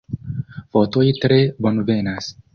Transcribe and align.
Fotoj 0.77 1.03
tre 1.27 1.39
bonvenas. 1.67 2.33